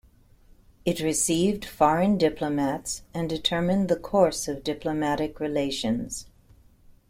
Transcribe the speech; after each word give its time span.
It 0.83 0.99
received 0.99 1.63
foreign 1.63 2.17
diplomats 2.17 3.03
and 3.13 3.29
determined 3.29 3.87
the 3.87 3.95
course 3.97 4.47
of 4.47 4.63
diplomatic 4.63 5.39
relations. 5.39 6.25